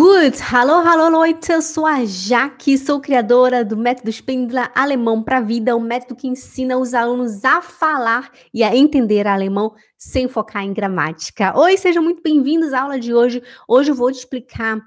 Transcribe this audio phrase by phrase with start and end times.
[0.00, 5.38] Gut, hallo, hallo Leute, eu sou a Jaque, sou criadora do método Spindler Alemão para
[5.38, 10.28] a Vida, o método que ensina os alunos a falar e a entender alemão sem
[10.28, 11.52] focar em gramática.
[11.58, 13.42] Oi, sejam muito bem-vindos à aula de hoje.
[13.66, 14.80] Hoje eu vou te explicar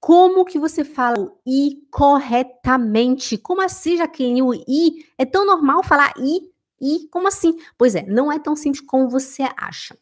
[0.00, 3.36] como que você fala o i corretamente.
[3.36, 4.42] Como assim, Jaqueline?
[4.42, 6.40] O i é tão normal falar i,
[6.80, 7.06] i?
[7.10, 7.58] Como assim?
[7.76, 9.94] Pois é, não é tão simples como você acha.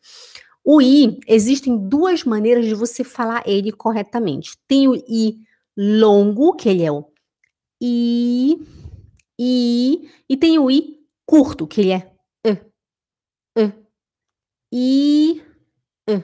[0.71, 4.55] O I, existem duas maneiras de você falar ele corretamente.
[4.69, 5.39] Tem o I
[5.75, 7.07] longo, que ele é o
[7.83, 8.61] I,
[9.41, 12.13] I, e tem o I curto, que ele é
[12.45, 12.59] E,
[14.71, 15.43] E, I,
[16.07, 16.23] E,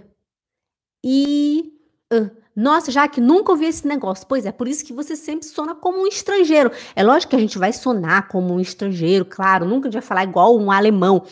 [1.02, 1.72] I,
[2.12, 2.30] E.
[2.54, 4.26] Nossa, já que nunca ouvi esse negócio.
[4.28, 6.70] Pois é, por isso que você sempre sona como um estrangeiro.
[6.94, 10.54] É lógico que a gente vai sonar como um estrangeiro, claro, nunca vai falar igual
[10.58, 11.24] um alemão.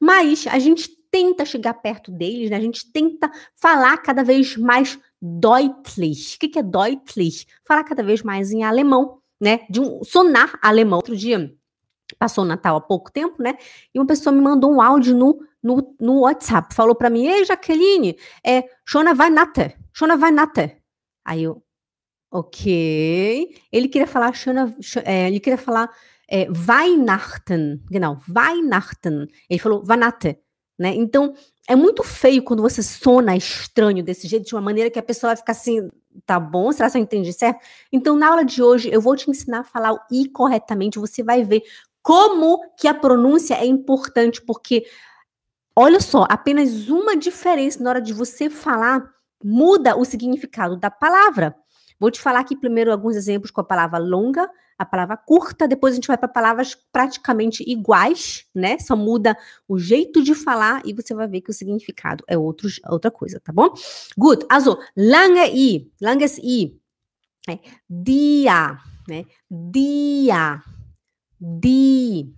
[0.00, 2.56] Mas a gente tenta chegar perto deles, né?
[2.56, 6.34] A gente tenta falar cada vez mais deutlich.
[6.34, 7.46] O que, é deutlich?
[7.64, 9.60] Falar cada vez mais em alemão, né?
[9.70, 10.96] De um sonar alemão.
[10.96, 11.54] Outro dia
[12.18, 13.56] passou o Natal há pouco tempo, né?
[13.94, 16.74] E uma pessoa me mandou um áudio no, no, no WhatsApp.
[16.74, 19.72] Falou para mim: Ei, Jaqueline, é Shona Weihnachten.
[19.92, 20.72] Shona Weihnachten.
[21.24, 21.62] Aí eu,
[22.28, 23.54] ok.
[23.70, 25.88] Ele queria falar Shona, é, ele queria falar
[26.28, 29.28] é, Weihnachten, genau, Weihnachten.
[29.48, 30.38] Ele falou Weihnachten.
[30.78, 30.94] Né?
[30.94, 31.34] Então,
[31.68, 35.30] é muito feio quando você sona estranho desse jeito, de uma maneira que a pessoa
[35.30, 35.88] vai ficar assim,
[36.26, 36.70] tá bom?
[36.72, 37.60] Será que eu entendi certo?
[37.92, 41.22] Então, na aula de hoje, eu vou te ensinar a falar o i corretamente, você
[41.22, 41.62] vai ver
[42.02, 44.84] como que a pronúncia é importante, porque,
[45.76, 49.02] olha só, apenas uma diferença na hora de você falar
[49.42, 51.54] muda o significado da palavra.
[52.04, 55.94] Vou te falar aqui primeiro alguns exemplos com a palavra longa, a palavra curta, depois
[55.94, 58.78] a gente vai para palavras praticamente iguais, né?
[58.78, 59.34] Só muda
[59.66, 63.40] o jeito de falar e você vai ver que o significado é outro, outra coisa,
[63.40, 63.72] tá bom?
[64.18, 66.78] Gut, also lange i, langes i,
[67.48, 69.24] é, dia, né?
[69.50, 70.62] Dia,
[71.40, 72.34] die,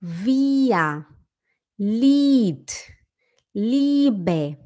[0.00, 1.06] via,
[1.78, 2.66] Lied,
[3.54, 4.58] Liebe,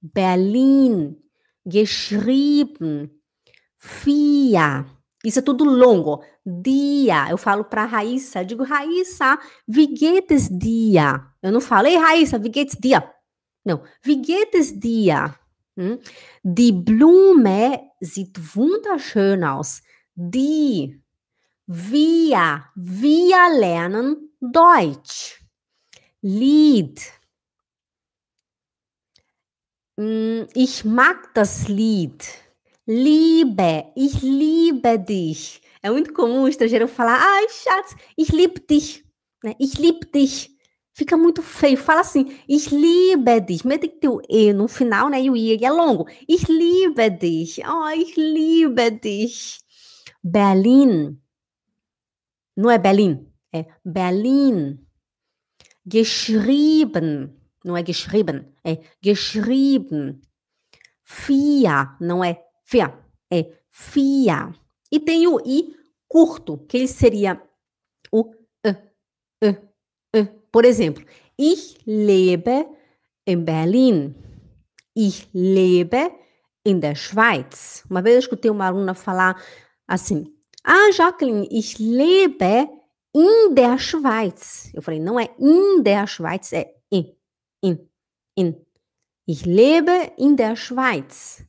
[0.00, 1.18] Berlin,
[1.66, 3.10] geschrieben,
[3.84, 4.86] FIA.
[5.22, 6.24] Isso é tudo longo.
[6.44, 7.30] Dia.
[7.30, 11.20] Eu falo para Raíssa, eu digo, Raíssa, wie geht es dia?
[11.42, 13.02] Eu não falo, ei, Raíssa, geht's dia?
[13.64, 15.34] Não, wie geht es dia?
[15.76, 15.98] Hm?
[16.42, 19.82] Die Blume sieht wunderschön aus.
[20.14, 21.02] Die.
[21.66, 22.64] Wir.
[22.74, 25.42] Wir lernen Deutsch.
[26.20, 27.00] Lied.
[29.98, 32.43] Hm, ich mag das Lied.
[32.86, 35.60] Liebe, ich liebe dich.
[35.82, 39.04] É muito comum o estrangeiro falar, ai, Schatz, ich liebe dich.
[39.42, 39.54] Né?
[39.58, 40.50] Ich liebe dich.
[40.92, 41.76] Fica muito feio.
[41.76, 43.64] Fala assim, ich liebe dich.
[43.64, 45.20] Mas tem que ter o E no final, né?
[45.20, 46.06] E o I é longo.
[46.28, 47.60] Ich liebe dich.
[47.66, 49.60] Oh, ich liebe dich.
[50.22, 51.18] Berlin.
[52.56, 54.78] Não é Berlin, é Berlin.
[55.84, 57.34] Geschrieben.
[57.64, 60.20] Não é geschrieben, é geschrieben.
[61.02, 62.40] Fia, não é
[62.74, 62.92] Fia
[63.30, 64.52] é fia.
[64.90, 65.76] E tem o i
[66.08, 67.40] curto, que ele seria
[68.10, 70.40] o uh, uh, uh.
[70.50, 71.04] Por exemplo,
[71.38, 72.66] ich lebe
[73.24, 74.12] in Berlin.
[74.96, 76.10] Ich lebe
[76.66, 77.84] in der Schweiz.
[77.88, 79.40] Uma vez eu escutei uma aluna falar
[79.86, 80.24] assim:
[80.64, 82.68] Ah, Jacqueline, ich lebe
[83.14, 84.72] in der Schweiz.
[84.74, 87.16] Eu falei: Não é in der Schweiz, é in,
[87.62, 87.88] in,
[88.36, 88.66] in.
[89.28, 91.46] Ich lebe in der Schweiz.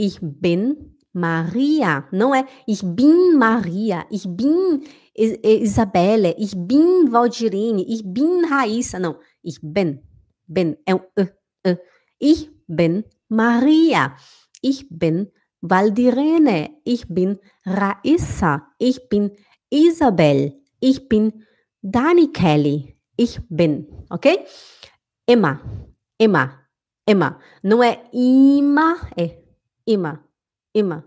[0.00, 2.08] Ich bin Maria.
[2.10, 4.80] Não é ich bin Maria, ich bin
[5.14, 8.98] Isabelle, ich bin Valdirine, ich bin Raíssa.
[8.98, 10.00] Não, ich bin.
[10.48, 11.26] Bin é um uh,
[11.68, 11.76] uh.
[12.18, 14.16] Ich bin Maria.
[14.62, 15.28] Ich bin
[15.60, 16.80] Valdirene.
[16.86, 18.72] Ich bin Raissa.
[18.78, 19.32] Ich bin
[19.68, 20.62] Isabel.
[20.80, 21.44] Ich bin
[21.82, 22.96] Dani Kelly.
[23.18, 24.46] Ich bin, ok?
[25.26, 25.60] Emma,
[26.18, 26.66] Emma,
[27.06, 27.38] Emma.
[27.62, 29.39] Não é ima, é
[29.86, 30.24] Ima,
[30.74, 31.04] ima,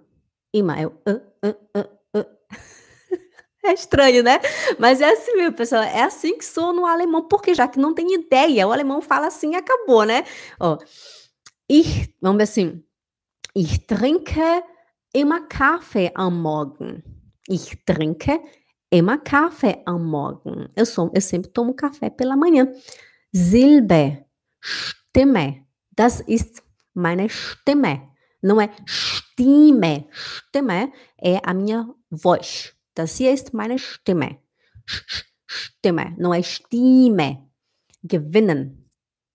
[0.53, 0.79] ima.
[0.79, 2.25] É o uh, uh, uh, uh.
[3.65, 4.39] É estranho, né?
[4.77, 5.83] Mas é assim mesmo, pessoal.
[5.83, 9.27] É assim que sou no alemão, porque já que não tem ideia, o alemão fala
[9.27, 10.25] assim e acabou, né?
[10.59, 10.77] Ó,
[11.69, 12.83] ich, vamos ver assim.
[13.55, 14.63] Ich trinke
[15.13, 17.03] immer Kaffee am Morgen.
[17.47, 18.41] Ich trinke
[18.91, 20.69] immer Kaffee am Morgen.
[20.75, 22.67] Eu, sou, eu sempre tomo café pela manhã.
[23.33, 24.25] Silbe,
[24.61, 25.65] Stimme.
[25.95, 28.12] Das ist meine Stimme.
[28.43, 30.07] Não é Stimme.
[30.11, 32.73] Stimme é a minha voz.
[32.95, 34.39] Das hier ist meine Stimme.
[35.47, 36.15] Stimme.
[36.17, 37.49] Não é Stimme.
[38.03, 38.85] Gewinnen.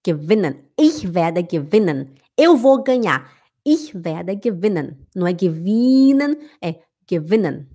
[0.05, 0.71] Gewinnen.
[0.79, 2.15] Ich werde gewinnen.
[2.37, 3.39] Eu vou ganhar.
[3.65, 5.07] Ich werde gewinnen.
[5.15, 6.77] Não é gewinnen, é
[7.07, 7.69] gewinnen.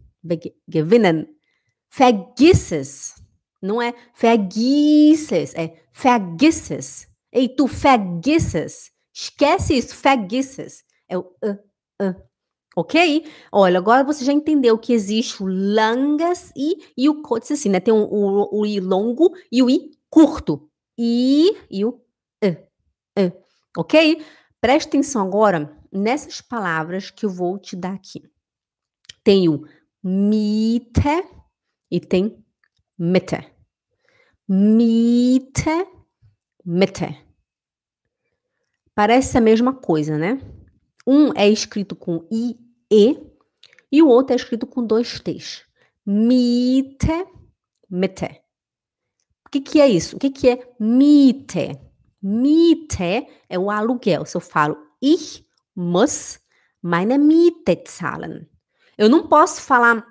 [0.68, 1.28] Gewinnen.
[1.90, 3.16] Vergiss es.
[3.62, 7.08] Não é vergiss es, é vergiss es.
[7.32, 8.92] Ei, tu vergiss es.
[9.14, 10.84] Esquece isso, vergiss es.
[11.14, 11.60] É o uh,
[12.02, 12.16] uh.
[12.76, 13.24] Ok?
[13.52, 17.80] Olha, agora você já entendeu que existe o langas e, e o kurz, assim, né?
[17.80, 20.68] Tem o, o, i longo e o i curto.
[20.98, 23.44] I e o uh, uh.
[23.78, 24.26] Ok?
[24.60, 28.24] Preste atenção agora nessas palavras que eu vou te dar aqui.
[29.24, 29.68] Tem o
[30.04, 31.28] Miete
[31.92, 32.44] e tem
[32.98, 33.38] Mitte.
[34.50, 35.88] Miete,
[36.66, 37.24] Mitte.
[38.96, 40.40] Parece a mesma coisa, né?
[41.06, 42.58] Um é escrito com I,
[42.92, 43.18] E,
[43.92, 45.64] e o outro é escrito com dois T's.
[46.06, 47.26] Miete,
[47.90, 48.42] Mitte.
[49.46, 50.16] O que, que é isso?
[50.16, 51.80] O que, que é Miete?
[52.22, 54.26] Miete é o aluguel.
[54.26, 55.46] Se eu falo ich
[55.76, 56.40] muss
[56.82, 58.48] meine Miete zahlen.
[58.98, 60.06] Eu não posso falar,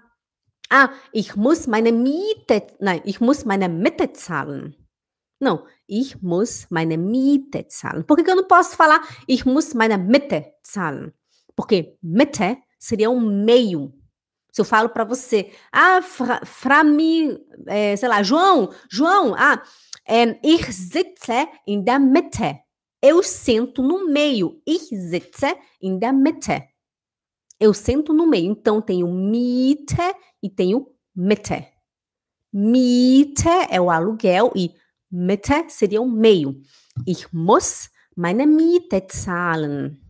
[0.71, 4.77] ah, ich muss meine Miete, nein, ich muss meine Miete zahlen.
[5.43, 8.05] Não, ich muss meine Miete zahlen.
[8.05, 11.12] Por que, que eu não posso falar, ich muss meine Miete zahlen?
[11.56, 13.93] Porque Miete seria um meio.
[14.53, 17.37] Se eu falo para você, ah, fra, fra mi,
[17.67, 19.61] é, sei lá, João, João, ah,
[20.06, 22.61] é, ich sitze in der Mitte.
[23.03, 24.62] Eu sento no meio.
[24.65, 26.69] Ich sitze in der Mitte.
[27.59, 28.53] Eu sento no meio.
[28.53, 30.87] Então, tenho Miete e tenho
[31.17, 31.67] Mitte.
[32.53, 34.73] Miete é o aluguel e
[35.12, 36.61] Mitte seria o meio.
[37.06, 40.00] Ich muss meine Miete zahlen.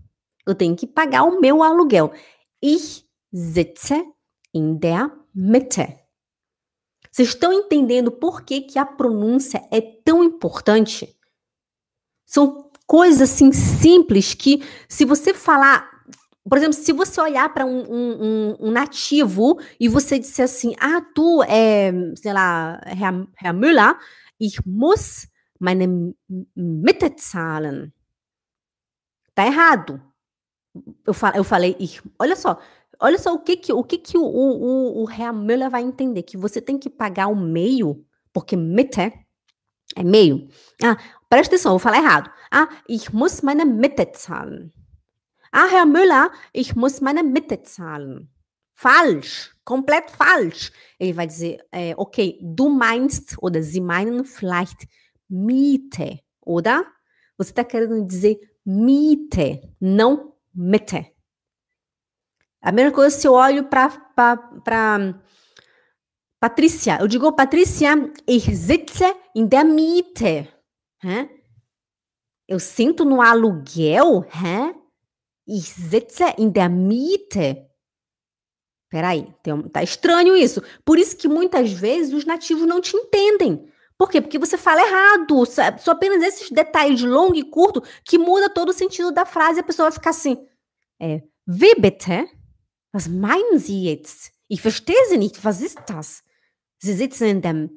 [0.46, 2.12] Eu tenho que pagar o meu aluguel.
[2.60, 4.04] Ich sitze
[4.54, 5.98] in der Mitte.
[7.10, 11.14] Vocês estão entendendo por que, que a pronúncia é tão importante?
[12.24, 15.90] São coisas assim simples que, se você falar,
[16.48, 21.02] por exemplo, se você olhar para um, um, um, nativo e você disser assim, ah,
[21.14, 23.96] tu é, sei lá, Herr, Herr Müller,
[24.42, 25.28] ich muss
[25.60, 26.14] meine
[26.54, 27.92] Miete zahlen.
[29.34, 30.00] Tá errado.
[31.06, 32.58] Eu, fa eu falei, ich, olha só,
[32.98, 36.22] olha só o que que o, que que o, o, o Herr Müller vai entender,
[36.22, 39.12] que você tem que pagar o meio, porque Mitte
[39.94, 40.48] é meio.
[40.82, 40.96] Ah,
[41.28, 42.30] presta atenção, eu vou falar errado.
[42.50, 44.72] Ah, ich muss meine Miete zahlen.
[45.52, 48.28] Ah, Herr Müller, ich muss meine Miete zahlen.
[48.82, 50.72] Falsch, komplett falsch.
[50.98, 54.88] Ele vai dizer, é, ok, du meinst oder sie meinen vielleicht
[55.28, 56.84] Miete, oder?
[57.38, 61.14] Você está querendo dizer Miete, não Miete.
[62.60, 63.88] A mesma coisa se eu olho para
[66.40, 66.98] Patrícia.
[67.00, 67.94] Eu digo, Patrícia,
[68.26, 70.48] ich sitze in der Miete.
[72.48, 74.24] Eu sinto no aluguel?
[74.28, 74.74] Hä?
[75.46, 77.68] Ich sitze in der Miete.
[78.92, 80.62] Peraí, tem, tá estranho isso.
[80.84, 83.66] Por isso que muitas vezes os nativos não te entendem.
[83.96, 84.20] Por quê?
[84.20, 85.46] Porque você fala errado.
[85.46, 89.60] São apenas esses detalhes longo e curto que muda todo o sentido da frase e
[89.60, 90.36] a pessoa vai ficar assim.
[91.00, 92.28] É, wie bitte?
[92.94, 94.30] Was meinen Sie jetzt?
[94.50, 95.42] Ich verstehe Sie nicht.
[95.42, 96.22] Was ist das?
[96.78, 97.70] Sie sitzen in der,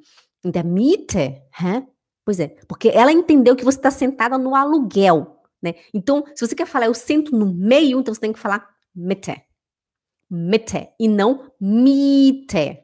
[0.43, 1.43] in der Miete?
[1.57, 1.87] Hä?
[2.25, 5.75] Pois é, porque ela entendeu que você está sentada no aluguel, né?
[5.93, 9.45] Então, se você quer falar eu sento no meio, então você tem que falar Mitte.
[10.35, 12.83] Mitte e não Miete.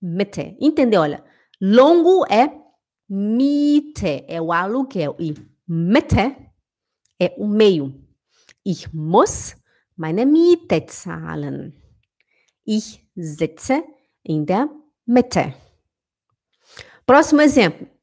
[0.00, 0.56] Mitte.
[0.60, 1.02] Entendeu?
[1.02, 1.24] Olha,
[1.60, 2.50] longo é
[3.08, 5.34] Miete, é o aluguel e
[5.66, 6.36] Mitte
[7.20, 7.94] é o meio.
[8.64, 9.56] Ich muss
[9.96, 11.72] meine Miete zahlen.
[12.66, 13.84] Ich sitze
[14.24, 14.68] in der
[15.06, 15.54] Mitte.
[17.04, 17.96] Próximo exemplo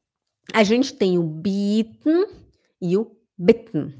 [0.52, 2.26] a gente tem o bieten
[2.80, 3.94] e o bitten.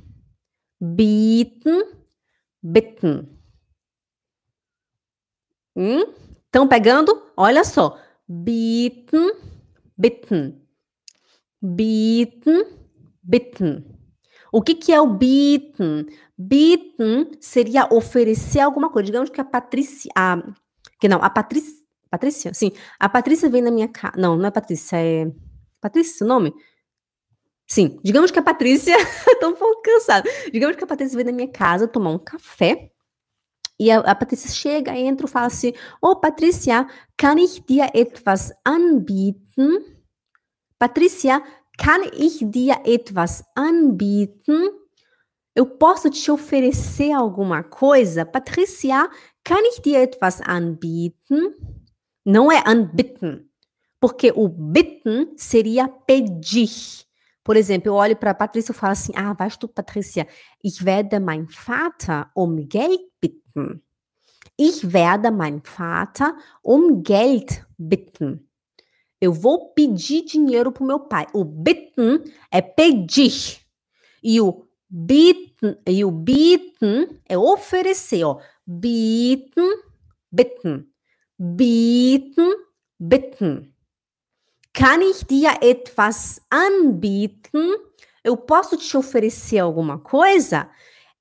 [0.81, 1.83] Bieten,
[2.63, 3.34] bitten.
[5.77, 6.05] Hum?
[6.47, 7.21] Estão pegando?
[7.37, 7.99] Olha só.
[8.29, 9.33] Bieten,
[9.97, 10.63] bitten.
[11.61, 12.65] Bieten,
[13.23, 13.85] bitten.
[14.53, 16.07] O que, que é o bieten?
[16.39, 19.07] Bieten seria oferecer alguma coisa.
[19.07, 20.11] Digamos que a Patrícia.
[20.17, 20.41] A,
[21.01, 21.83] que não, a Patrícia.
[22.09, 22.55] Patrícia?
[22.55, 22.71] Sim.
[23.01, 24.15] A Patrícia vem na minha casa.
[24.17, 25.33] Não, não é Patrícia, é.
[25.81, 26.55] Patrícia, seu nome?
[27.67, 28.95] Sim, digamos que a Patrícia,
[29.41, 30.31] tô um pouco cansada.
[30.53, 32.94] Digamos que a Patrícia vem na minha casa tomar um café
[33.79, 38.53] e a, a Patrícia chega, entra e fala assim: Oh, Patrícia, kann ich dir etwas
[38.65, 39.85] anbieten?
[40.79, 41.43] Patrícia,
[41.77, 44.71] kann ich dir etwas anbieten?
[45.55, 48.25] Eu posso te oferecer alguma coisa?
[48.25, 49.09] Patrícia,
[49.45, 51.55] kann ich dir etwas anbieten?
[52.25, 53.49] Não é anbieten.
[54.01, 57.05] Porque o bitten seria pedir.
[57.43, 60.27] Por exemplo, eu olho para a Patrícia e falo assim: Ah, weißt du, Patrícia,
[60.63, 63.44] ich werde meinen Vater um Geld bitten.
[64.57, 68.49] Ich werde meinen Vater um Geld bitten.
[69.21, 71.27] Eu vou pedir dinheiro para o meu pai.
[71.33, 73.61] O bitten é pedir.
[74.23, 78.39] E o bitten, e o bitten é oferecer, ó.
[78.67, 79.71] Bitten,
[80.31, 80.87] bitten.
[81.39, 82.55] Bitten,
[82.99, 83.75] bitten.
[84.73, 87.77] Kann ich dir etwas anbieten?
[88.23, 90.69] Eu posso te oferecer alguma coisa?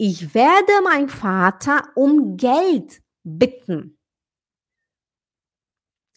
[0.05, 3.97] Ich werde mein Vater um Geld bitten.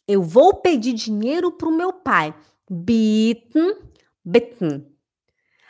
[0.09, 2.35] Eu vou pedir dinheiro para o meu pai.
[2.69, 3.77] Bitten,
[4.25, 4.93] bitten.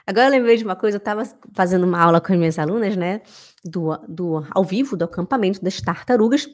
[0.06, 2.96] Agora eu lembrei de uma coisa, eu estava fazendo uma aula com as minhas alunas,
[2.96, 3.20] né?
[3.62, 6.46] Do, do, ao vivo, do acampamento das tartarugas.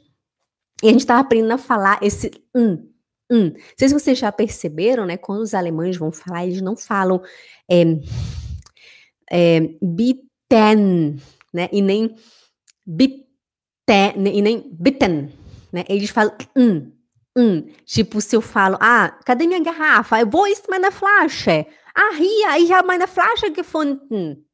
[0.82, 2.92] E a gente estava aprendendo a falar esse um.
[3.30, 5.16] Não sei se vocês já perceberam, né?
[5.16, 7.22] Quando os alemães vão falar, eles não falam
[7.70, 7.84] é,
[9.30, 11.20] é, bitten,
[11.52, 11.68] né?
[11.72, 12.14] E nem
[12.86, 15.32] bitten, e nem bitten,
[15.72, 15.84] né?
[15.88, 16.92] Eles falam um,
[17.36, 17.62] um.
[17.84, 20.20] Tipo, se eu falo, ah, cadê minha garrafa?
[20.20, 21.66] Eu vou ist meine Flasche?
[21.94, 24.44] Ah, hier, ich habe meine Flasche gefunden.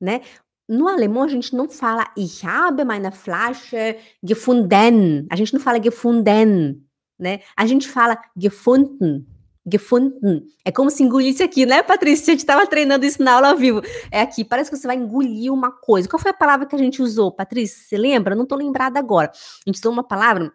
[0.00, 0.20] Né?
[0.68, 5.26] No alemão, a gente não fala ich habe meine Flasche gefunden.
[5.30, 6.84] A gente não fala gefunden,
[7.18, 7.40] né?
[7.56, 9.24] A gente fala gefunden.
[9.70, 10.44] Gefunden.
[10.64, 12.30] É como se engolisse aqui, né, Patrícia?
[12.30, 13.82] A gente estava treinando isso na aula ao vivo.
[14.12, 16.08] É aqui, parece que você vai engolir uma coisa.
[16.08, 17.82] Qual foi a palavra que a gente usou, Patrícia?
[17.82, 18.34] Você lembra?
[18.34, 19.30] Não estou lembrada agora.
[19.32, 20.52] A gente usou uma palavra,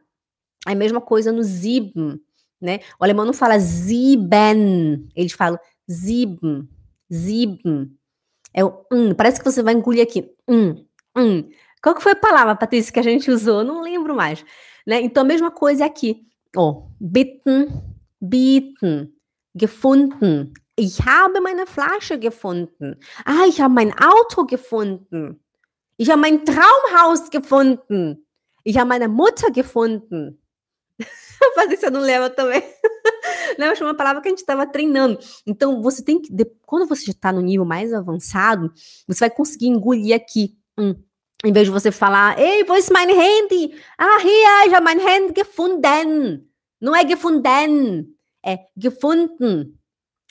[0.68, 2.22] é a mesma coisa no sieben,
[2.62, 2.80] né?
[3.00, 6.70] O alemão não fala sieben, eles falam sieben,
[7.10, 7.91] sieben.
[8.53, 10.32] É o um, parece que você vai engolir aqui.
[10.48, 10.86] Um,
[11.18, 11.50] um.
[11.84, 13.63] Qual que foi a palavra, Patrícia, que a gente usou?
[13.63, 14.46] Não lembro mais.
[14.86, 15.01] Né?
[15.01, 16.25] Então, a mesma coisa aqui.
[16.56, 17.68] Ó, oh, bitten,
[18.22, 19.20] bieten,
[19.54, 20.54] gefunden.
[20.75, 22.98] Ich habe meine Flasche gefunden.
[23.25, 25.44] Ah, ich habe mein Auto gefunden.
[25.98, 28.25] Ich habe mein Traumhaus gefunden.
[28.63, 30.42] Ich habe meine Mutter gefunden.
[31.56, 32.63] Patrícia não lembra também.
[33.58, 35.20] Não, né, uma palavra que a gente estava treinando.
[35.46, 36.32] Então, você tem que,
[36.66, 38.72] quando você já está no nível mais avançado,
[39.08, 40.58] você vai conseguir engolir aqui.
[40.78, 40.96] Hum.
[41.44, 43.75] Em vez de você falar, ei, wo ist mein Handy?
[43.98, 46.50] Ah, hier, ich habe mein Handy gefunden.
[46.82, 49.80] Não é gefunden, é gefunden.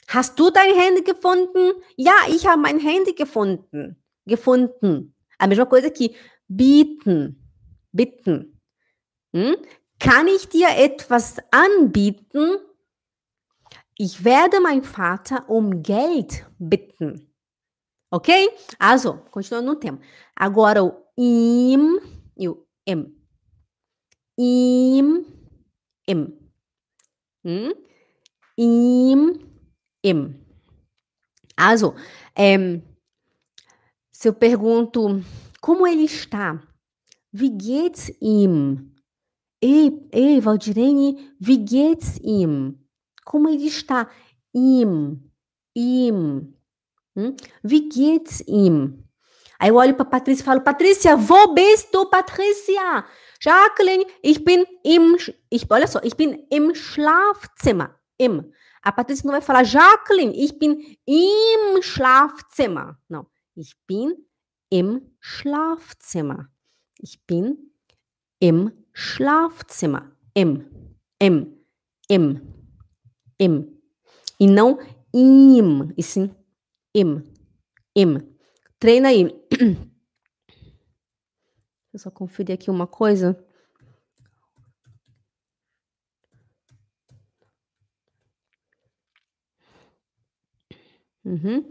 [0.07, 1.81] Hast du dein Handy gefunden?
[1.95, 3.95] Ja, ich habe mein Handy gefunden.
[4.25, 5.15] Gefunden.
[5.39, 6.13] A mesma coisa aqui.
[6.49, 7.41] Bieten.
[7.93, 8.59] Bitten.
[9.33, 9.55] Hm?
[9.97, 12.57] Kann ich dir etwas anbieten?
[13.97, 17.31] Ich werde meinen Vater um Geld bitten.
[18.09, 18.29] Ok?
[18.77, 19.99] Also, continuando no tema.
[20.35, 22.01] Agora o im
[22.35, 23.15] e o em.
[24.37, 25.25] Im,
[26.05, 26.40] em.
[27.43, 27.73] Hum?
[28.57, 29.39] Im,
[30.03, 30.35] em.
[31.55, 31.95] Also,
[32.35, 32.81] ähm,
[34.11, 35.23] se eu pergunto
[35.59, 36.61] como ele está,
[37.31, 38.91] wie geht's ihm?
[39.61, 42.79] Ei, ei, Valdirene, wie geht's ihm?
[43.25, 44.09] Como ele está?
[44.53, 45.21] Ihm,
[45.75, 46.53] ihm.
[47.15, 47.35] Hm?
[47.63, 49.03] Wie geht's ihm?
[49.59, 51.15] Aí eu olho para Patrícia e falo, Patrícia,
[51.53, 53.05] bist du, Patrícia?
[53.41, 55.17] Jacqueline, ich bin im,
[55.49, 57.99] ich, olha só, ich bin im Schlafzimmer.
[58.17, 58.51] Im.
[58.83, 62.97] A Patrícia não vai falar, Jacqueline, ich bin im Schlafzimmer.
[63.09, 64.13] Não, ich bin
[64.69, 66.49] im Schlafzimmer.
[66.99, 67.71] Ich bin
[68.39, 70.11] im Schlafzimmer.
[70.33, 70.65] Im,
[71.19, 71.57] im,
[72.07, 72.51] im.
[73.41, 73.81] im.
[74.39, 74.79] E não
[75.13, 76.29] im, e sim
[76.95, 77.23] im.
[77.95, 78.37] Im.
[78.79, 79.35] Treina aí.
[81.91, 83.37] Deixa eu só conferir aqui uma coisa.
[91.23, 91.69] Uhum.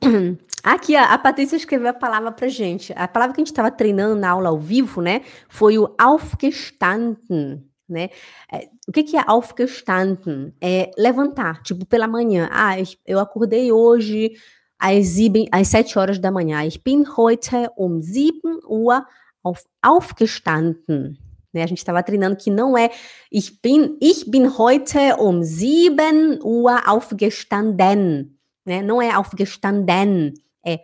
[0.62, 2.92] Aqui, a, Patrícia escreveu a palavra pra gente.
[2.94, 5.22] A palavra que a gente estava treinando na aula ao vivo, né?
[5.48, 8.08] Foi o aufgestanden né?
[8.50, 10.54] É, o que, que é aufgestanden?
[10.60, 12.48] É levantar, tipo, pela manhã.
[12.52, 14.30] Ah, eu acordei hoje
[14.78, 16.64] às, sieben, às 7 horas da manhã.
[16.64, 19.04] Ich bin heute um 7 Uhr
[19.44, 21.18] auf, aufgestanden.
[21.52, 21.62] Né?
[21.62, 22.90] A gente estava treinando que não é
[23.30, 28.30] ich bin, ich bin heute um 7 Uhr aufgestanden.
[28.66, 28.82] Né?
[28.82, 30.80] Não é aufgestanden, é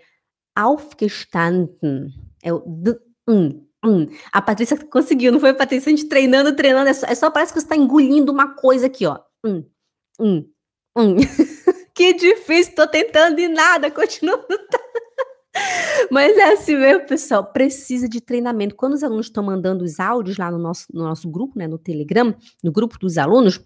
[0.55, 2.13] aufgestanden.
[2.43, 2.99] É o d,
[3.29, 5.93] um, Hum, a Patrícia conseguiu, não foi, Patrícia?
[5.93, 8.87] A gente treinando, treinando, é só, é só parece que você está engolindo uma coisa
[8.87, 9.21] aqui, ó.
[9.45, 9.65] Hum,
[10.19, 10.51] hum,
[10.97, 11.17] hum.
[11.95, 14.41] que difícil, tô tentando e nada, continuo.
[16.11, 17.45] Mas é assim mesmo, pessoal.
[17.45, 18.75] Precisa de treinamento.
[18.75, 21.79] Quando os alunos estão mandando os áudios lá no nosso, no nosso grupo, né, no
[21.79, 23.61] Telegram, no grupo dos alunos,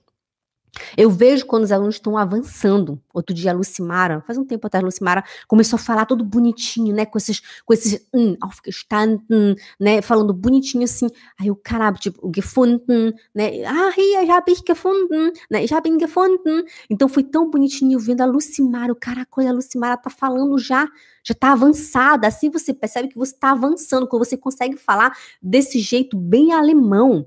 [0.96, 3.00] Eu vejo quando os alunos estão avançando.
[3.12, 6.94] Outro dia a Lucimara, faz um tempo atrás, a Lucimara começou a falar todo bonitinho,
[6.94, 7.04] né?
[7.06, 10.02] Com esses, com esses um, aufgestanden, né?
[10.02, 11.08] Falando bonitinho assim.
[11.38, 13.64] Aí o caramba, tipo, gefunden, né?
[13.64, 15.64] Ah, ich habe ich gefunden, né?
[15.64, 16.64] Ich habe ihn gefunden.
[16.88, 18.92] Então foi tão bonitinho vendo a Lucimara.
[18.92, 20.88] O caraca, a Lucimara tá falando já,
[21.22, 22.26] já tá avançada.
[22.26, 27.26] Assim você percebe que você tá avançando, quando você consegue falar desse jeito bem alemão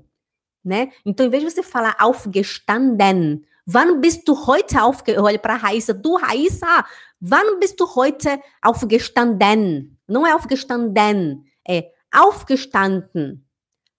[0.64, 0.90] né?
[1.04, 5.24] Então, em vez de você falar aufgestanden, wann bist du heute aufgestanden?
[5.24, 6.84] Olha para Raíssa, du Raíssa,
[7.20, 9.96] wann bist du heute aufgestanden?
[10.08, 13.44] Não é aufgestanden, é aufgestanden.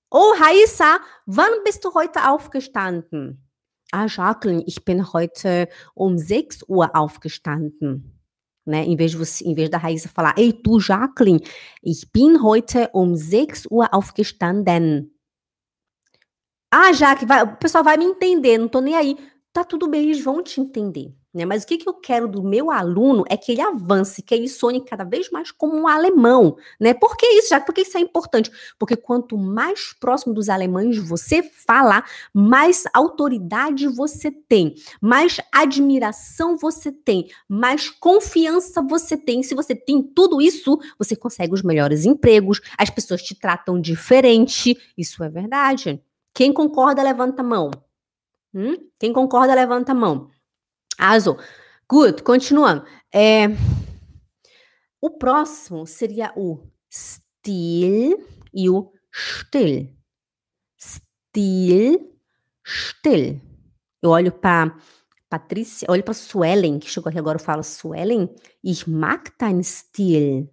[0.09, 3.41] Oh, Raíssa, wann bist du heute aufgestanden?
[3.91, 8.11] Ah, Jacqueline, ich bin heute um 6 Uhr aufgestanden.
[8.65, 8.83] Né?
[8.83, 11.41] Em, vez de você, em vez da Raíssa falar, ei, du, Jacqueline,
[11.83, 15.14] ich bin heute um 6 Uhr aufgestanden.
[16.71, 19.17] Ah, já que vai, o pessoal vai me entender, não tô nem aí.
[19.53, 21.13] Tá tudo bem, eles vão te entender.
[21.35, 21.43] Né?
[21.43, 24.47] Mas o que, que eu quero do meu aluno é que ele avance, que ele
[24.47, 26.55] sonhe cada vez mais como um alemão.
[26.79, 26.93] Né?
[26.93, 27.59] Por que isso, já?
[27.59, 28.49] Por que isso é importante?
[28.79, 36.89] Porque quanto mais próximo dos alemães você falar, mais autoridade você tem, mais admiração você
[36.89, 39.43] tem, mais confiança você tem.
[39.43, 44.77] Se você tem tudo isso, você consegue os melhores empregos, as pessoas te tratam diferente.
[44.97, 46.01] Isso é verdade.
[46.35, 47.71] Quem concorda, levanta a mão.
[48.53, 48.75] Hum?
[48.99, 50.29] Quem concorda, levanta a mão.
[50.99, 51.37] Also,
[51.89, 52.85] good, continuando.
[53.13, 53.47] É,
[55.01, 56.61] o próximo seria o
[56.91, 58.21] still
[58.53, 59.95] e o still.
[60.77, 62.19] Still,
[62.67, 63.41] still.
[64.01, 64.77] Eu olho para
[65.29, 68.29] Patrícia, olho para Suelen, que chegou aqui agora, eu falo Suelen.
[68.61, 70.49] Ich mag dein Stil.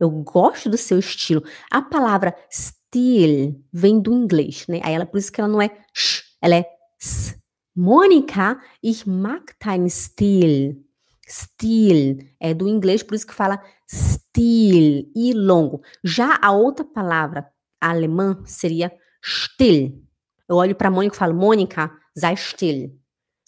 [0.00, 1.42] Eu gosto do seu estilo.
[1.70, 4.80] A palavra still Stil vem do inglês, né?
[4.82, 6.66] Aí ela, por isso que ela não é sh, ela é
[7.00, 7.36] s.
[7.76, 10.84] Mônica, ich mag dein Stil.
[11.28, 15.82] Stil é do inglês, por isso que fala stil e longo.
[16.02, 17.48] Já a outra palavra
[17.80, 18.90] alemã seria
[19.22, 20.02] still.
[20.48, 22.98] Eu olho para Mônica e falo, Mônica, sei still.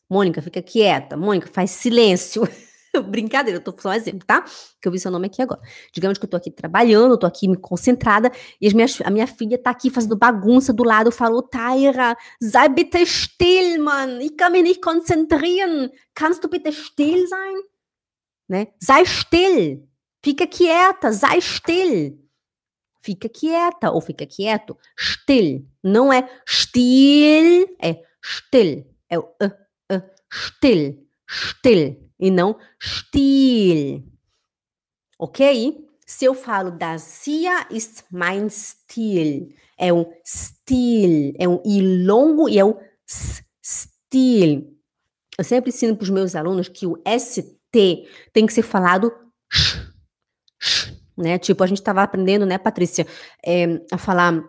[0.09, 1.17] Mônica, fica quieta.
[1.17, 2.43] Mônica, faz silêncio.
[3.09, 4.45] Brincadeira, eu tô só um exemplo, tá?
[4.81, 5.61] Que eu vi seu nome aqui agora.
[5.93, 9.11] Digamos que eu tô aqui trabalhando, eu tô aqui me concentrada, e as minhas, a
[9.11, 14.37] minha filha tá aqui fazendo bagunça do lado, falou, Taira, sei bitte still, Mann, ich
[14.37, 17.57] kann mich nicht konzentrieren, kannst du bitte still sein?
[18.49, 18.69] Né?
[18.81, 19.89] Sei still,
[20.23, 22.19] fica quieta, sei still.
[23.03, 25.67] Fica quieta, ou fica quieto, still.
[25.83, 28.85] Não é still, é still.
[29.09, 34.05] É o uh, uh, still, still e não Stil.
[35.19, 35.89] Ok?
[36.07, 42.49] Se eu falo das Cia ist mein Stil, é um Stil, é um I longo
[42.49, 42.75] e é um
[43.63, 44.77] Stil.
[45.39, 49.11] Eu sempre ensino para os meus alunos que o ST tem que ser falado
[49.51, 49.91] sh,
[50.61, 51.39] sh, né?
[51.39, 53.07] Tipo, a gente estava aprendendo, né, Patrícia,
[53.45, 54.45] é, a falar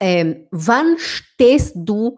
[0.00, 2.16] é, wann stehst du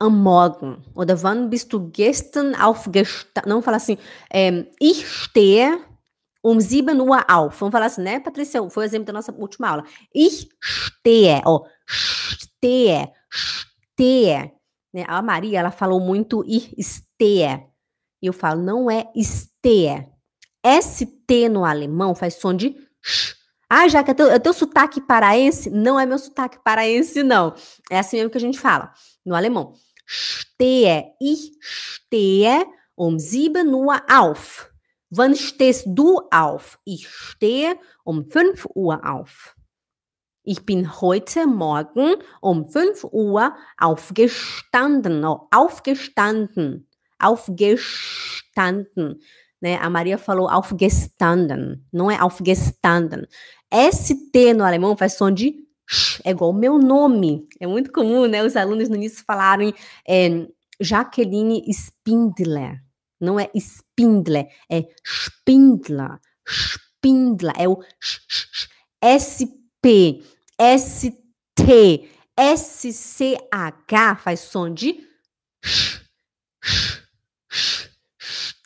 [0.00, 3.48] am Morgen oder wann bist du gestern aufgestanden?
[3.48, 3.98] Não fala assim,
[4.80, 5.78] ich stehe
[6.42, 7.60] um 7 Uhr auf.
[7.60, 8.68] Vamos falar assim, né, Patrícia?
[8.70, 9.84] Foi o exemplo da nossa última aula.
[10.14, 14.52] Ich stehe, ó, stehe, stehe.
[14.92, 15.04] Né?
[15.06, 17.66] A Maria, ela falou muito ich stehe.
[18.22, 20.08] E eu falo, não é stehe.
[20.82, 23.38] ST no alemão faz som de sh.
[23.72, 25.70] Ah, já que é teu, é teu sotaque paraense?
[25.70, 27.54] Não é meu sotaque paraense, não.
[27.88, 28.92] É assim mesmo que a gente fala
[29.24, 29.74] no alemão
[30.10, 32.64] stehe, ich stehe
[32.96, 34.72] um 7 Uhr auf.
[35.08, 36.80] Wann stehst du auf?
[36.84, 39.54] Ich stehe um 5 Uhr auf.
[40.42, 45.24] Ich bin heute Morgen um 5 Uhr aufgestanden.
[45.24, 46.88] Oh, aufgestanden.
[47.20, 49.20] Aufgestanden.
[49.60, 49.78] Né?
[49.80, 53.28] A Maria falou aufgestanden, não é aufgestanden.
[53.70, 55.69] ST no alemão faz som de
[56.24, 57.46] é igual o meu nome.
[57.58, 58.42] É muito comum, né?
[58.44, 59.74] Os alunos no início falarem
[60.08, 60.46] é,
[60.80, 62.82] Jaqueline Spindler.
[63.20, 66.18] Não é Spindler, é Spindler.
[66.46, 67.54] Spindler.
[67.58, 67.82] É o
[69.02, 70.22] SP,
[70.58, 75.06] ST, SCH faz som de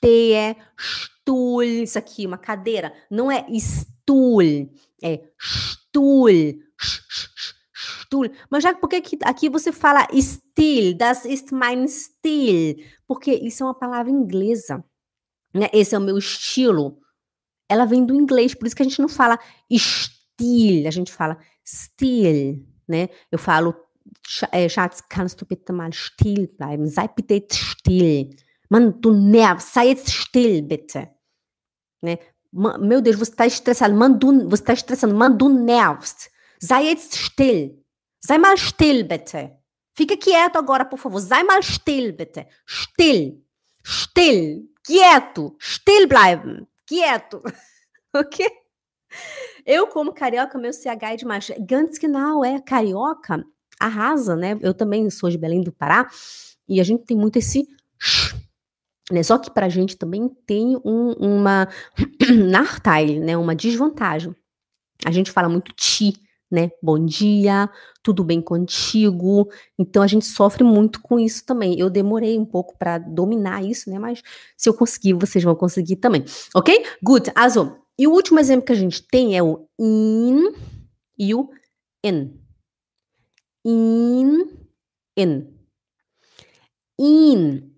[0.04, 1.62] Stehe, Stuhl.
[1.62, 2.92] Isso aqui, uma cadeira.
[3.10, 4.70] Não é Stuhl,
[5.02, 6.28] é Stuhl.
[8.50, 10.96] Mas já por que aqui você fala Stil?
[10.96, 12.76] Das ist mein Stil.
[13.06, 14.84] Porque isso é uma palavra inglesa.
[15.52, 15.68] Né?
[15.72, 16.98] Esse é o meu estilo.
[17.68, 19.38] Ela vem do inglês, por isso que a gente não fala
[19.72, 23.08] Stil, a gente fala Stil, né?
[23.32, 23.74] Eu falo
[24.52, 26.86] äh, Schatz, kannst du bitte mal still bleiben?
[26.86, 28.30] Sei bitte still.
[28.70, 31.08] Mann, du nervst, sei jetzt still, bitte.
[32.02, 32.18] Né?
[32.52, 36.30] Meu Deus, você está estressado, Mann, du, você está estressando, Mann, du nervst.
[36.60, 37.83] Sei jetzt still.
[38.24, 39.52] Sei mal still, bitte.
[39.94, 41.20] Fica quieto agora, por favor.
[41.20, 42.46] Sei mal still, bitte.
[42.66, 43.44] Still.
[43.84, 44.68] Still.
[44.82, 45.56] Quieto.
[45.60, 46.66] Still bleiben.
[46.86, 47.42] Quieto.
[48.14, 48.46] ok?
[49.66, 51.50] Eu, como carioca, meu CH é demais.
[51.60, 53.44] Ganz genau, é carioca,
[53.78, 54.58] arrasa, né?
[54.60, 56.08] Eu também sou de Belém do Pará,
[56.68, 57.66] e a gente tem muito esse
[59.10, 59.22] né?
[59.22, 61.68] Só que pra gente também tem um, uma
[62.48, 63.36] Nachteil, né?
[63.36, 64.34] Uma desvantagem.
[65.04, 66.14] A gente fala muito ti,
[66.54, 66.70] né?
[66.80, 67.68] Bom dia,
[68.02, 69.50] tudo bem contigo.
[69.78, 71.78] Então a gente sofre muito com isso também.
[71.78, 73.98] Eu demorei um pouco para dominar isso, né?
[73.98, 74.22] Mas
[74.56, 76.24] se eu conseguir, vocês vão conseguir também.
[76.54, 76.84] Ok?
[77.02, 77.32] Good.
[77.34, 80.52] Also, e o último exemplo que a gente tem é o in
[81.18, 81.50] e o
[82.04, 82.40] in.
[83.66, 84.48] In,
[85.16, 85.54] in.
[86.98, 87.70] In.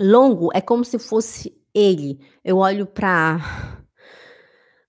[0.00, 2.20] Longo é como se fosse ele.
[2.44, 3.82] Eu olho para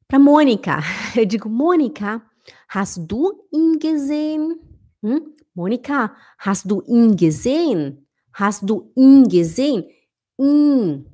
[0.07, 0.79] para Mônica.
[1.17, 2.21] Eu digo, Mônica,
[2.73, 4.59] hast du ihn gesehen?
[5.01, 5.33] Hm?
[5.53, 8.07] Mônica, hast du ihn gesehen?
[8.33, 9.85] Hast du ihn gesehen?
[10.37, 11.05] In,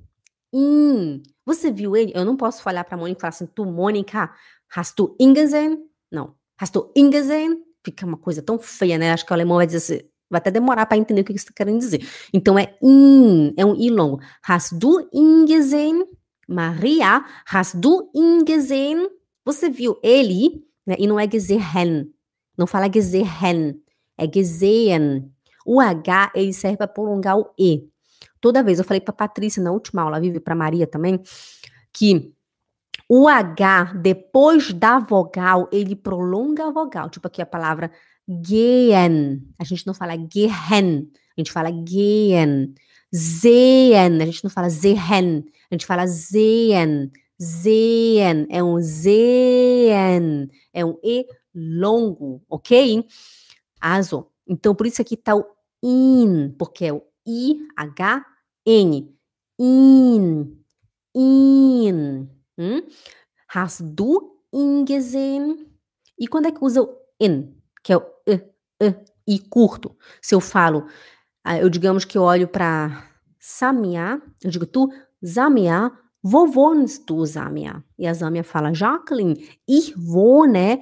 [0.52, 1.24] in.
[1.46, 2.14] Você viu ele?
[2.16, 4.32] Eu não posso falar para Mônica e falar assim, tu, Mônica,
[4.74, 5.78] hast du ihn gesehen?
[6.10, 6.36] Não.
[6.58, 7.58] Hast du ihn gesehen?
[7.84, 9.12] Fica uma coisa tão feia, né?
[9.12, 11.40] Acho que o alemão vai dizer assim, vai até demorar para entender o que você
[11.40, 12.08] está querendo dizer.
[12.34, 14.22] Então é in, é um i longo.
[14.48, 16.06] Hast du ihn gesehen?
[16.48, 19.10] Maria, hast du ihn gesehen?
[19.44, 20.69] Você viu ele?
[20.90, 20.96] Né?
[20.98, 22.12] E não é gesehen.
[22.58, 23.80] Não fala gesehen.
[24.18, 25.32] É gesehen.
[25.64, 27.88] O H, ele serve para prolongar o E.
[28.42, 31.22] Toda vez, eu falei para Patrícia na última aula, vive para Maria também,
[31.94, 32.34] que
[33.08, 37.08] o H, depois da vogal, ele prolonga a vogal.
[37.08, 37.92] Tipo aqui a palavra
[38.28, 39.42] gehen.
[39.60, 42.74] A gente não fala gehen, a gente fala gehen.
[43.14, 47.12] Sehen, a gente não fala sehen, a gente fala sehen.
[47.40, 51.26] Sehen, é um sehen, é um E
[51.56, 53.06] longo, ok?
[53.80, 54.28] Aso.
[54.48, 55.46] Então, por isso aqui tá o
[55.84, 59.16] in, porque é o I-H-N.
[59.60, 60.64] In.
[61.16, 62.30] In.
[62.58, 62.82] Hm?
[63.48, 65.68] Hast du ihn gesehen?
[66.18, 67.56] E quando é que usa o in?
[67.84, 69.96] Que é o uh, I curto.
[70.22, 70.88] Se eu falo,
[71.44, 73.08] ah, eu digamos que eu olho para
[73.40, 74.90] Samia, eu digo tu,
[75.24, 77.84] Samia, wo wohnst du, Samia?
[77.98, 80.82] E a Samia fala, Jacqueline, ich wohne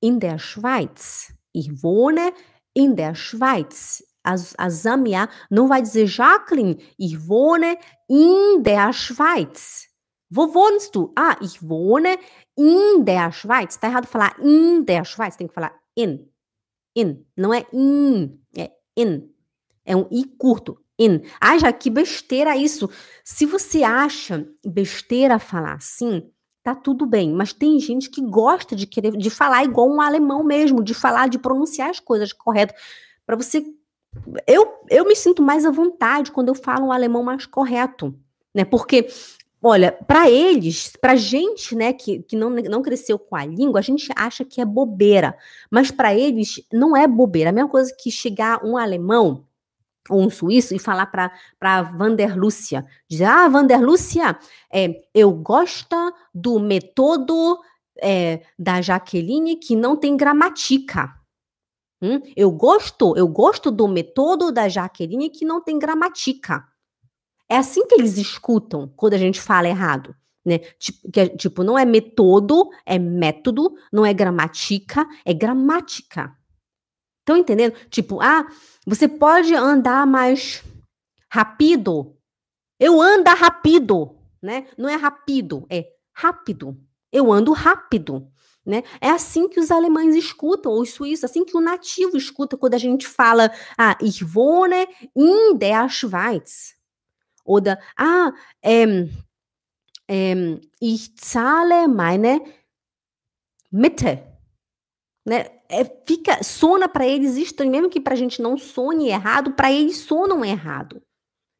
[0.00, 1.32] in der Schweiz.
[1.52, 2.32] Ich wohne
[2.74, 7.76] in der Schweiz a, a Zamia não vai dizer Jacqueline, ich wohne
[8.08, 9.88] in der Schweiz.
[10.30, 11.12] Wo wohnst du?
[11.16, 12.16] Ah, ich wohne
[12.56, 13.76] in der Schweiz.
[13.76, 16.30] Tá errado falar in der Schweiz, tem que falar in.
[16.94, 17.26] In.
[17.36, 19.34] Não é in, é in.
[19.84, 20.78] É um i curto.
[21.00, 21.22] In.
[21.40, 22.90] Ah, já que besteira isso.
[23.24, 26.30] Se você acha besteira falar assim,
[26.62, 27.32] tá tudo bem.
[27.32, 31.28] Mas tem gente que gosta de querer de falar igual um alemão mesmo, de falar,
[31.28, 32.74] de pronunciar as coisas correto.
[33.26, 33.64] Para você
[34.46, 38.14] eu, eu me sinto mais à vontade quando eu falo um alemão mais correto,
[38.54, 38.64] né?
[38.64, 39.08] Porque,
[39.62, 43.82] olha, para eles, para gente, né, que, que não, não cresceu com a língua, a
[43.82, 45.36] gente acha que é bobeira,
[45.70, 47.50] mas para eles não é bobeira.
[47.50, 49.46] A mesma coisa que chegar um alemão
[50.10, 54.38] ou um suíço e falar para Vanderlúcia, dizer, ah, Vanderlúcia,
[54.72, 55.96] é, eu gosto
[56.34, 57.58] do método
[58.02, 61.14] é, da Jaqueline que não tem gramatica.
[62.02, 62.20] Hum?
[62.34, 66.64] Eu gosto, eu gosto do método da Jaqueline que não tem gramatica.
[67.48, 70.14] É assim que eles escutam quando a gente fala errado.
[70.44, 70.58] Né?
[70.78, 76.34] Tipo, que, é, tipo, não é método, é método, não é gramatica, é gramática.
[77.30, 77.76] Estão entendendo?
[77.88, 78.44] Tipo, ah,
[78.84, 80.64] você pode andar mais
[81.30, 82.16] rápido.
[82.76, 84.66] Eu ando rápido, né?
[84.76, 86.76] Não é rápido, é rápido.
[87.12, 88.28] Eu ando rápido.
[88.66, 88.82] Né?
[89.00, 92.74] É assim que os alemães escutam, ou os suíços, assim que o nativo escuta quando
[92.74, 96.74] a gente fala, ah, ich wohne in der Schweiz.
[97.44, 99.08] Ou da, ah, ähm,
[100.08, 102.40] ähm, ich zahle meine
[103.70, 104.20] Mitte.
[105.24, 105.59] Né?
[105.70, 109.70] É, fica, sona para eles estranho, mesmo que para a gente não sone errado, para
[109.72, 111.00] eles sonam errado.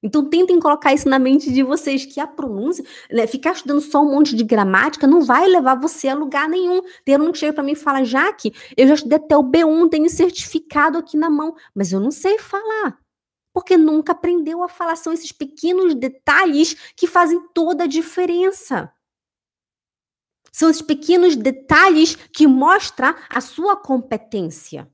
[0.02, 4.02] Então tentem colocar isso na mente de vocês, que a pronúncia, né, ficar estudando só
[4.02, 6.80] um monte de gramática não vai levar você a lugar nenhum.
[7.04, 9.88] Ter um que chega para mim e fala, Jaque, eu já estudei até o B1,
[9.90, 12.98] tenho certificado aqui na mão, mas eu não sei falar.
[13.52, 14.96] Porque nunca aprendeu a falar.
[14.96, 18.90] São esses pequenos detalhes que fazem toda a diferença.
[20.52, 24.88] São esses pequenos detalhes que mostram a sua competência.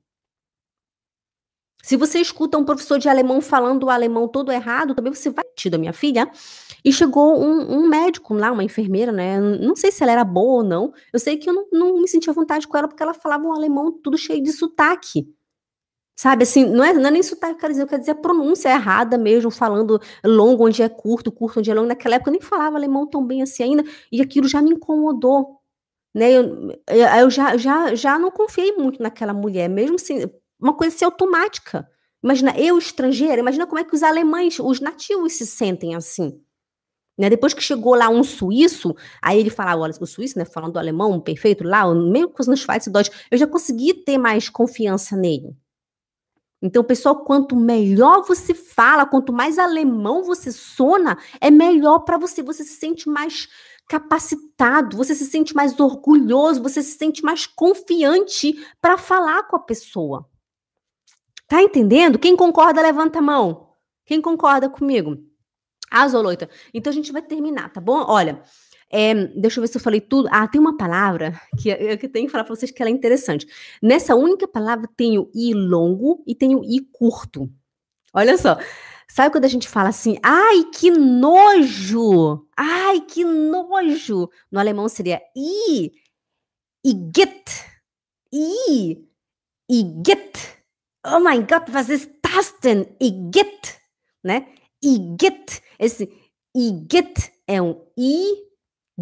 [1.87, 5.45] Se você escuta um professor de alemão falando o alemão todo errado, também você vai
[5.55, 6.29] tido a minha filha.
[6.85, 9.39] E chegou um, um, médico lá, uma enfermeira, né?
[9.39, 10.93] Não sei se ela era boa ou não.
[11.13, 13.53] Eu sei que eu não, não me sentia vontade com ela porque ela falava um
[13.53, 15.33] alemão tudo cheio de sotaque.
[16.19, 18.13] Sabe, assim, não é, não é nem sotaque que eu quero dizer, eu quero dizer
[18.13, 21.89] a pronúncia errada mesmo, falando longo onde é curto, curto onde é longo.
[21.89, 25.61] Naquela época eu nem falava alemão tão bem assim ainda, e aquilo já me incomodou.
[26.15, 26.33] Né?
[26.33, 26.73] Eu,
[27.21, 30.25] eu já, já, já não confiei muito naquela mulher, mesmo assim,
[30.59, 31.87] uma coisa assim automática.
[32.23, 36.41] Imagina, eu estrangeira, imagina como é que os alemães, os nativos se sentem assim.
[37.19, 37.29] Né?
[37.29, 40.79] Depois que chegou lá um suíço, aí ele falava, olha, o suíço, né, falando do
[40.79, 45.55] alemão perfeito lá, mesmo com os Schweiz Deutsch, eu já consegui ter mais confiança nele.
[46.63, 52.43] Então, pessoal, quanto melhor você fala, quanto mais alemão você sona, é melhor para você.
[52.43, 53.49] Você se sente mais
[53.89, 59.61] capacitado, você se sente mais orgulhoso, você se sente mais confiante para falar com a
[59.61, 60.29] pessoa.
[61.47, 62.19] Tá entendendo?
[62.19, 63.69] Quem concorda, levanta a mão.
[64.05, 65.17] Quem concorda comigo?
[65.91, 66.49] Azoloita.
[66.75, 68.05] Então a gente vai terminar, tá bom?
[68.09, 68.43] Olha,
[68.99, 70.27] é, deixa eu ver se eu falei tudo.
[70.33, 73.47] Ah, tem uma palavra que eu, tenho que falar para vocês que ela é interessante.
[73.83, 77.47] Nessa única palavra tem o i longo e tem o i curto.
[78.15, 78.59] Olha só.
[79.07, 82.47] Sabe quando a gente fala assim, ai, que nojo!
[82.57, 84.31] Ai, que nojo!
[84.51, 85.93] No alemão seria i,
[86.83, 87.65] igitt,
[88.33, 88.99] i,
[89.71, 90.57] igitt.
[91.07, 92.87] Oh mein Gott, was ist das denn?
[92.99, 93.79] Igitt,
[94.25, 94.47] né?
[94.83, 95.61] Igitt.
[95.79, 96.11] Esse
[96.55, 98.47] igitt é um i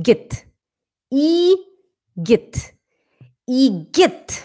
[0.03, 0.47] git.
[1.13, 1.57] I
[2.23, 2.75] git.
[3.49, 4.45] I git.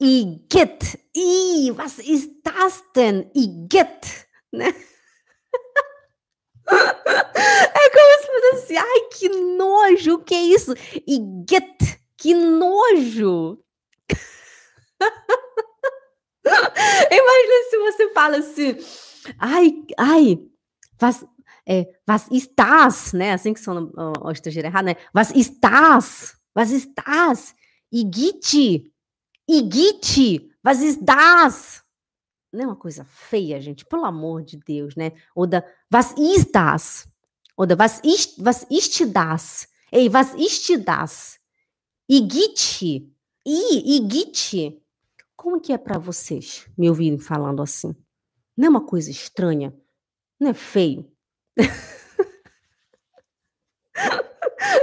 [0.00, 0.96] I git.
[1.14, 3.30] I, was ist das denn?
[3.34, 4.26] I git.
[4.52, 4.72] Né?
[6.64, 10.72] É como se fosse assim, ai, que nojo, o que é isso?
[11.06, 13.58] E get, que nojo.
[16.44, 18.76] Imagina se você fala assim,
[19.38, 20.38] ai, ai,
[21.00, 21.24] was,
[21.66, 23.32] é, was ist das, né?
[23.32, 24.96] Assim que são o, o estrangeiro errado, né?
[25.14, 26.36] Was ist das?
[26.54, 27.54] Was ist das?
[27.90, 28.92] Igite,
[29.48, 31.82] igite, was ist das?
[32.52, 35.12] Não é uma coisa feia, gente, pelo amor de Deus, né?
[35.34, 37.08] Ou da was ist das?
[37.56, 39.68] Ou da was ist, was ist das?
[39.90, 41.38] Ei, was ist das?
[42.08, 43.10] Igite,
[43.46, 44.82] i, igite.
[45.36, 47.94] Como que é para vocês me ouvirem falando assim?
[48.56, 49.74] Não é uma coisa estranha?
[50.38, 51.11] Não é feio?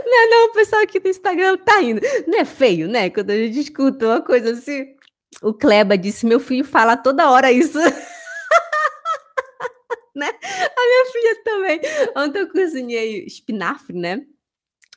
[0.05, 2.01] Não, é não, o pessoal aqui do Instagram tá indo.
[2.27, 3.09] Não é feio, né?
[3.09, 4.95] Quando a gente escuta uma coisa assim.
[5.41, 7.79] O Kleba disse: meu filho fala toda hora isso.
[10.15, 10.27] né?
[10.27, 11.81] A minha filha também.
[12.15, 14.25] Ontem eu cozinhei espinafre, né?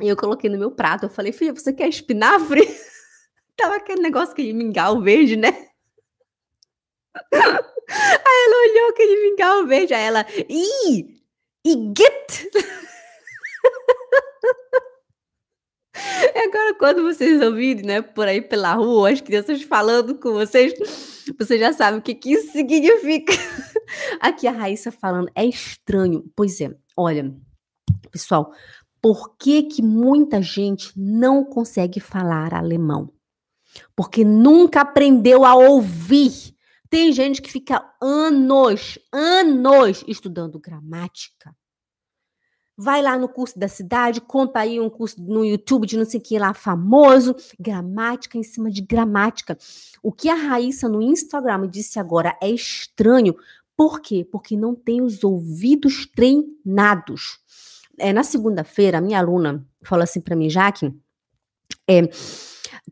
[0.00, 1.06] E eu coloquei no meu prato.
[1.06, 2.62] Eu falei, filha, você quer espinafre?
[3.56, 5.68] Tava aquele negócio que mingau verde, né?
[7.32, 9.94] Aí ela olhou aquele mingau verde.
[9.94, 11.11] Aí ela, ih,
[11.64, 12.48] e get!
[16.34, 20.74] Agora, quando vocês ouvirem, né, por aí pela rua, as crianças falando com vocês,
[21.38, 23.32] você já sabe o que, que isso significa.
[24.20, 26.24] Aqui a Raíssa falando, é estranho.
[26.34, 27.34] Pois é, olha,
[28.10, 28.52] pessoal,
[29.00, 33.12] por que, que muita gente não consegue falar alemão?
[33.96, 36.54] Porque nunca aprendeu a ouvir.
[36.92, 41.56] Tem gente que fica anos, anos estudando gramática.
[42.76, 46.20] Vai lá no curso da cidade, compra aí um curso no YouTube de não sei
[46.20, 49.56] o que lá famoso, gramática em cima de gramática.
[50.02, 53.34] O que a Raíssa no Instagram disse agora é estranho.
[53.74, 54.28] Por quê?
[54.30, 57.38] Porque não tem os ouvidos treinados.
[57.98, 60.94] É, na segunda-feira, a minha aluna falou assim para mim, Jaque,
[61.88, 62.02] é,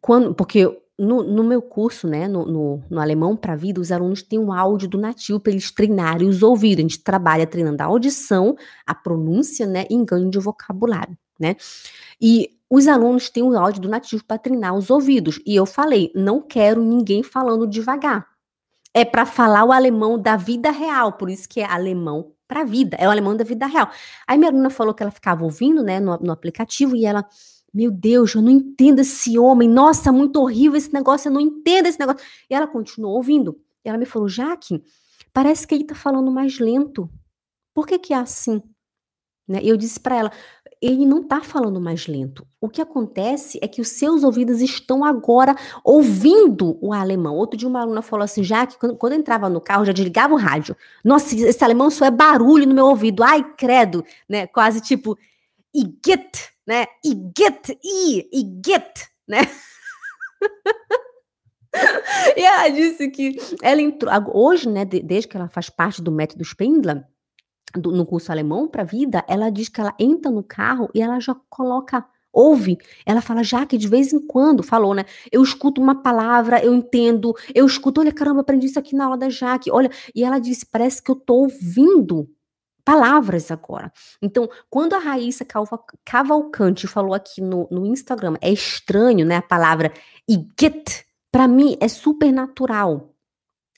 [0.00, 0.64] quando, porque
[1.00, 4.38] no, no, meu curso, né, no, no, no alemão para a vida, os alunos têm
[4.38, 6.80] um áudio do nativo para eles treinarem os ouvidos.
[6.80, 8.54] A gente trabalha treinando a audição,
[8.86, 11.56] a pronúncia, né, e ganho de vocabulário, né?
[12.20, 15.40] E os alunos têm o áudio do nativo para treinar os ouvidos.
[15.46, 18.26] E eu falei, não quero ninguém falando devagar.
[18.92, 22.64] É para falar o alemão da vida real, por isso que é alemão para a
[22.64, 23.88] vida, é o alemão da vida real.
[24.26, 27.24] Aí minha aluna falou que ela ficava ouvindo, né, no, no aplicativo e ela
[27.72, 29.68] meu Deus, eu não entendo esse homem.
[29.68, 32.24] Nossa, muito horrível esse negócio, eu não entendo esse negócio.
[32.48, 33.58] E ela continuou ouvindo.
[33.84, 34.82] E ela me falou, Jaque,
[35.32, 37.08] parece que ele tá falando mais lento.
[37.74, 38.62] Por que que é assim?
[39.46, 39.60] Né?
[39.62, 40.32] E eu disse para ela,
[40.80, 42.46] ele não tá falando mais lento.
[42.60, 45.54] O que acontece é que os seus ouvidos estão agora
[45.84, 47.36] ouvindo o alemão.
[47.36, 50.34] Outro dia uma aluna falou assim, Jaque, quando, quando eu entrava no carro, já desligava
[50.34, 50.76] o rádio.
[51.04, 53.22] Nossa, esse alemão só é barulho no meu ouvido.
[53.22, 54.46] Ai, credo, né?
[54.46, 55.18] Quase tipo,
[55.74, 56.86] Igitt, né?
[57.04, 59.40] Igitt, I, Igitt, né?
[62.36, 64.12] e ela disse que ela entrou.
[64.32, 67.04] Hoje, né, desde que ela faz parte do método Spindler,
[67.74, 71.18] do, no curso alemão para vida, ela diz que ela entra no carro e ela
[71.18, 72.78] já coloca ouve.
[73.04, 75.04] Ela fala, já que de vez em quando, falou, né?
[75.32, 79.18] Eu escuto uma palavra, eu entendo, eu escuto, olha, caramba, aprendi isso aqui na aula
[79.18, 79.90] da Jaque, olha.
[80.14, 82.28] E ela disse, parece que eu tô ouvindo
[82.84, 83.92] palavras agora.
[84.20, 85.46] Então, quando a Raíssa
[86.04, 89.36] Cavalcante falou aqui no, no Instagram, é estranho, né?
[89.36, 89.92] A palavra
[90.58, 93.14] get, para mim é super natural.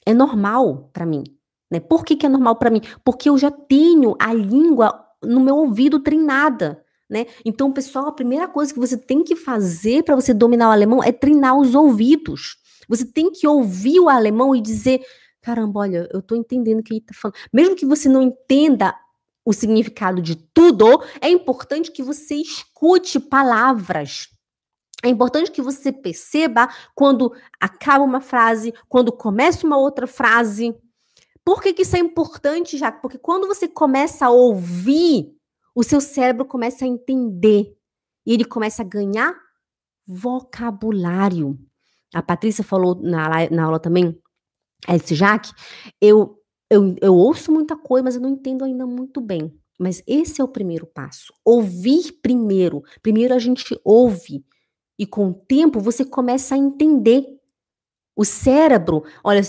[0.05, 1.25] É normal para mim.
[1.71, 1.81] Né?
[1.81, 2.83] Por que, que é normal para mim?
[3.05, 6.85] Porque eu já tenho a língua no meu ouvido treinada.
[7.09, 7.27] Né?
[7.45, 11.03] Então, pessoal, a primeira coisa que você tem que fazer para você dominar o alemão
[11.03, 12.57] é treinar os ouvidos.
[12.89, 15.03] Você tem que ouvir o alemão e dizer:
[15.43, 17.37] caramba, olha, eu estou entendendo o que ele está falando.
[17.53, 18.95] Mesmo que você não entenda
[19.45, 24.29] o significado de tudo, é importante que você escute palavras.
[25.05, 30.75] É importante que você perceba quando acaba uma frase, quando começa uma outra frase.
[31.45, 32.93] Por que, que isso é importante, já?
[32.93, 35.37] Porque quando você começa a ouvir
[35.75, 37.75] o seu cérebro começa a entender
[38.27, 39.35] e ele começa a ganhar
[40.07, 41.59] vocabulário.
[42.15, 44.21] A Patrícia falou na, na aula também,
[44.89, 45.53] esse Jaque,
[46.01, 46.39] eu,
[46.71, 49.53] eu, eu ouço muita coisa, mas eu não entendo ainda muito bem.
[49.79, 51.33] Mas esse é o primeiro passo.
[51.45, 52.83] Ouvir primeiro.
[53.03, 54.45] Primeiro a gente ouve.
[54.99, 57.27] E com o tempo você começa a entender.
[58.15, 59.41] O cérebro, olha,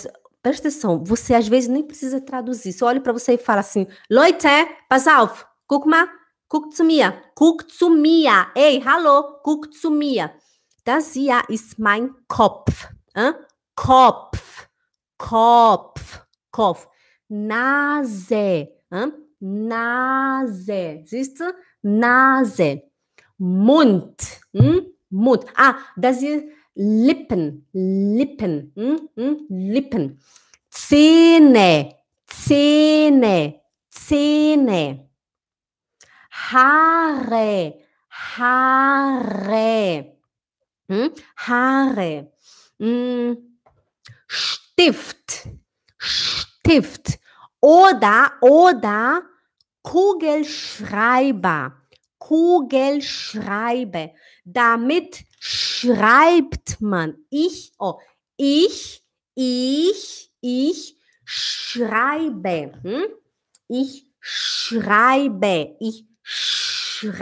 [0.42, 2.72] presta atenção, você às vezes nem precisa traduzir.
[2.72, 3.86] Você olha para você e fala assim:
[6.74, 8.50] zu mir, guck zu mir.
[8.54, 9.40] Ey, hallo,
[9.90, 10.30] mir.
[10.84, 12.90] Das hier ist mein Kopf.
[13.14, 13.32] Äh?
[13.74, 14.38] Kopf,
[15.18, 16.88] Kopf, Kopf.
[17.28, 19.06] Nase, äh?
[19.40, 21.02] Nase.
[21.04, 21.44] Siehst du?
[21.82, 22.82] Nase.
[23.38, 24.16] Mund,
[24.52, 24.86] hm?
[25.10, 25.44] Mund.
[25.56, 26.44] Ah, das hier
[26.76, 29.08] Lippen, Lippen, hm?
[29.14, 29.46] Hm?
[29.48, 30.20] Lippen.
[30.70, 31.94] Zähne,
[32.26, 35.08] Zähne, Zähne.
[36.32, 37.74] Haare,
[38.10, 40.16] Haare,
[40.88, 41.10] hm?
[41.36, 42.32] Haare,
[42.78, 43.53] hm.
[44.76, 45.48] Stift,
[45.98, 47.20] Stift
[47.60, 49.22] oder, oder
[49.82, 51.76] Kugelschreiber,
[52.18, 54.10] Kugelschreiber.
[54.44, 57.14] Damit schreibt man.
[57.30, 58.00] Ich, oh,
[58.36, 59.04] ich,
[59.36, 62.72] ich, ich schreibe.
[62.82, 63.04] Hm?
[63.68, 65.76] Ich schreibe.
[65.78, 67.12] Ich schreibe,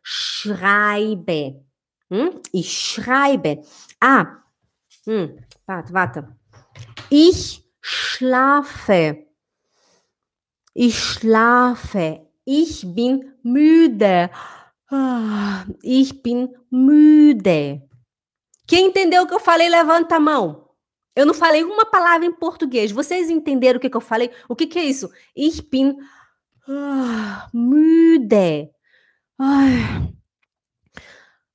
[0.00, 1.66] schreibe.
[2.08, 2.40] Hm?
[2.52, 3.62] Ich schreibe.
[4.00, 4.41] Ah,
[5.06, 5.36] hm,
[5.66, 6.36] warte, warte.
[7.10, 9.26] Ich schlafe.
[10.74, 12.26] Ich schlafe.
[12.44, 14.30] Ich bin müde.
[14.90, 17.82] Ah, ich bin müde.
[18.66, 20.70] Quem entendeu o que eu falei, levanta a mão.
[21.14, 22.90] Eu não falei uma palavra em português.
[22.90, 24.30] Vocês entenderam o que, que eu falei?
[24.48, 25.10] O que, que é isso?
[25.36, 25.96] Ich bin
[26.68, 28.70] Ah, müde.
[29.38, 30.14] Ai.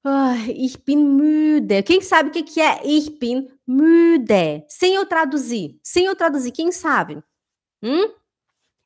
[0.10, 1.84] Ai, ich bin müde.
[1.84, 4.63] Quem sabe o que, que é ich bin müde?
[4.70, 5.78] Sem eu traduzir.
[5.84, 7.22] Sem eu traduzir, quem sabe?
[7.84, 8.08] Hum?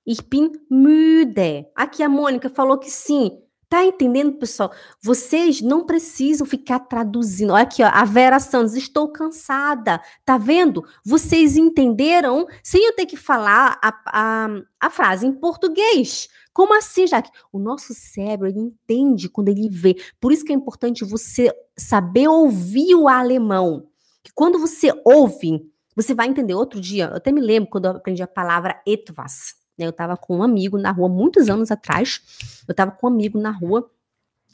[0.04, 1.68] Ich bin müde.
[1.76, 3.40] Aqui a Mônica falou que sim.
[3.72, 4.70] Tá entendendo, pessoal?
[5.02, 7.54] Vocês não precisam ficar traduzindo.
[7.54, 10.02] Olha aqui, ó, a Vera Santos, estou cansada.
[10.26, 10.84] Tá vendo?
[11.06, 16.28] Vocês entenderam sem eu ter que falar a, a, a frase em português.
[16.52, 17.32] Como assim, Jaque?
[17.50, 19.96] O nosso cérebro ele entende quando ele vê.
[20.20, 23.88] Por isso que é importante você saber ouvir o alemão.
[24.22, 26.56] Que quando você ouve, você vai entender.
[26.56, 29.61] Outro dia, eu até me lembro quando eu aprendi a palavra etwas.
[29.82, 29.88] Né?
[29.88, 32.22] Eu estava com um amigo na rua, muitos anos atrás.
[32.68, 33.90] Eu estava com um amigo na rua.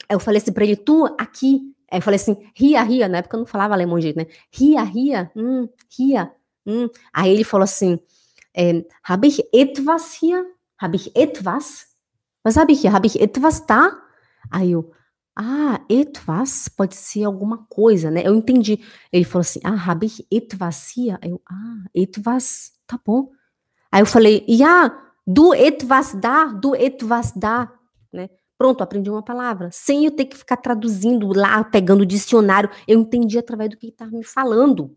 [0.08, 1.74] Eu falei assim para ele, tu aqui.
[1.90, 3.08] Aí eu falei assim, ria, ria.
[3.08, 4.26] Na época eu não falava alemão jeito, né?
[4.50, 6.32] Ria, ria, hum, ria.
[6.66, 6.88] Hum.
[7.12, 7.98] Aí ele falou assim,
[8.56, 10.44] é, habe ich etwas hier?
[10.78, 11.86] Habe ich etwas?
[12.44, 12.92] Was habe ich hier?
[12.92, 13.92] Habe ich etwas da?
[14.50, 14.90] Aí eu,
[15.36, 18.22] ah, etwas pode ser alguma coisa, né?
[18.24, 18.80] Eu entendi.
[19.12, 21.18] Ele falou assim, ah, habe ich etwas hier?
[21.22, 23.30] Eu, ah, etwas, tá bom.
[23.90, 27.70] Aí eu falei, ja, do etwas da, do etwas da,
[28.10, 28.30] né?
[28.56, 29.68] Pronto, aprendi uma palavra.
[29.70, 33.84] Sem eu ter que ficar traduzindo lá, pegando o dicionário, eu entendi através do que
[33.84, 34.96] ele estava me falando.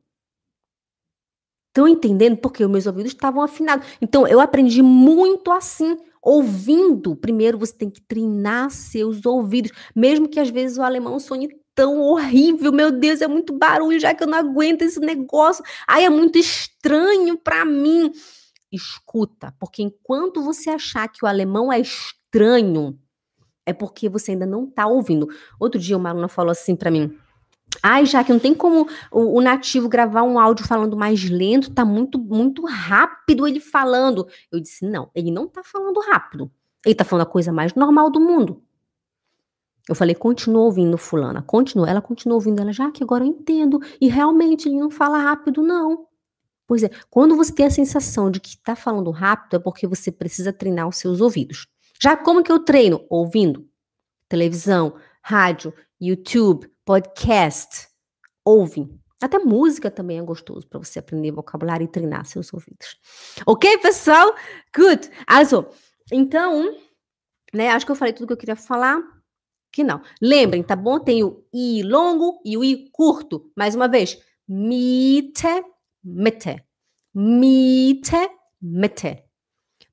[1.68, 2.38] Estão entendendo?
[2.38, 3.86] Porque os meus ouvidos estavam afinados.
[4.01, 7.14] Então, eu aprendi muito assim, ouvindo.
[7.14, 9.72] Primeiro, você tem que treinar seus ouvidos.
[9.93, 12.72] Mesmo que às vezes o alemão sonhe tão horrível.
[12.72, 15.64] Meu Deus, é muito barulho, já que eu não aguento esse negócio.
[15.86, 18.12] Ai, é muito estranho para mim
[18.72, 22.97] escuta, porque enquanto você achar que o alemão é estranho,
[23.65, 25.28] é porque você ainda não está ouvindo.
[25.59, 27.17] Outro dia uma aluna falou assim para mim,
[27.82, 31.72] Ai, já que não tem como o, o, nativo gravar um áudio falando mais lento,
[31.72, 34.28] tá muito, muito rápido ele falando.
[34.51, 36.51] Eu disse, não, ele não tá falando rápido.
[36.86, 38.61] Ele tá falando a coisa mais normal do mundo.
[39.88, 41.89] Eu falei, continua ouvindo fulana, continua.
[41.89, 43.80] Ela continua ouvindo, ela, já que agora eu entendo.
[43.99, 46.07] E realmente ele não fala rápido, não.
[46.72, 50.09] Pois é, quando você tem a sensação de que está falando rápido, é porque você
[50.09, 51.67] precisa treinar os seus ouvidos.
[52.01, 53.05] Já como que eu treino?
[53.09, 53.67] Ouvindo
[54.30, 57.89] televisão, rádio, YouTube, podcast,
[58.45, 58.89] ouve.
[59.22, 62.95] Até música também é gostoso para você aprender vocabulário e treinar seus ouvidos.
[63.45, 64.34] Ok, pessoal?
[64.74, 65.09] Good.
[65.28, 65.67] Also,
[66.09, 66.74] então,
[67.53, 69.03] né, acho que eu falei tudo que eu queria falar.
[69.74, 70.01] Que não.
[70.22, 71.01] Lembrem, tá bom?
[71.01, 73.51] Tem o i longo e o i curto.
[73.57, 74.17] Mais uma vez.
[74.47, 75.65] Mitte,
[76.04, 76.58] Mitte.
[77.14, 78.30] Miete,
[78.60, 79.24] Mitte.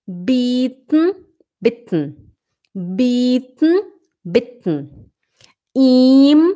[0.06, 1.12] Bieten,
[1.60, 2.34] bitten.
[2.72, 3.80] Bieten,
[4.22, 5.12] bitten.
[5.74, 6.54] Ihm,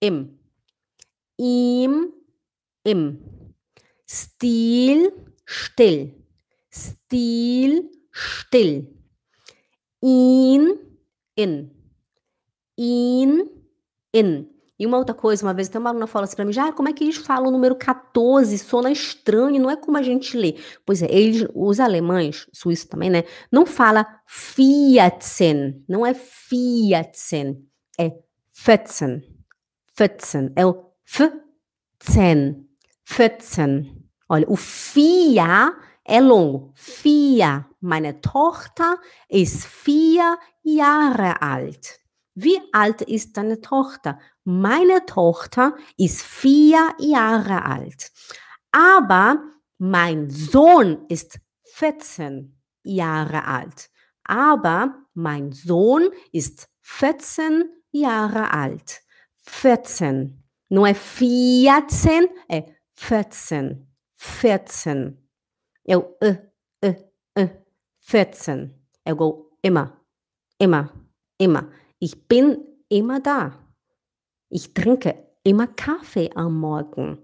[0.00, 0.38] im,
[1.36, 2.12] ihm,
[2.84, 3.18] im,
[4.06, 5.12] Stil,
[5.44, 6.14] still,
[6.70, 8.86] Stil, still,
[10.00, 10.78] ihn,
[11.36, 11.70] in,
[12.76, 13.50] ihn,
[14.12, 14.57] in.
[14.78, 16.88] E uma outra coisa, uma vez até uma aluna falou assim para mim, já como
[16.88, 18.56] é que eles falam o número 14?
[18.58, 20.56] Sona estranho, não é como a gente lê.
[20.86, 23.24] Pois é, eles, os alemães, suíços também, né?
[23.50, 27.66] Não fala Fiatzen, não é Fiatzen,
[27.98, 28.12] é
[28.52, 29.22] Fetzen.
[29.98, 30.52] 14.
[30.54, 32.56] É o F-10.
[33.04, 33.92] 14.
[34.28, 35.74] Olha, o FIA
[36.04, 36.70] é longo.
[36.74, 37.66] FIA.
[37.80, 38.98] Meine Tochter
[39.30, 41.98] ist vier Jahre alt.
[42.40, 44.20] Wie alt ist deine Tochter?
[44.44, 48.12] Meine Tochter ist vier Jahre alt.
[48.70, 49.42] Aber
[49.78, 51.40] mein Sohn ist
[51.72, 53.90] 14 Jahre alt.
[54.22, 59.00] Aber mein Sohn ist 14 Jahre alt.
[59.42, 60.40] 14.
[60.68, 63.84] Não é 14, é 14.
[64.16, 65.18] 14.
[65.84, 66.36] É o uh,
[66.84, 66.94] uh,
[67.36, 67.50] uh.
[68.02, 68.70] 14.
[69.04, 70.00] É igual immer,
[70.60, 70.92] immer,
[71.36, 71.68] immer.
[71.98, 73.58] Ich bin immer da.
[74.48, 77.18] Ich trinke immer Kaffee am Morgen.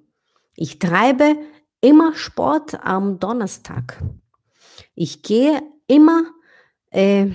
[0.57, 1.37] Ich treibe
[1.81, 4.03] immer Sport am Donnerstag.
[4.95, 6.25] Ich gehe immer
[6.91, 7.31] äh,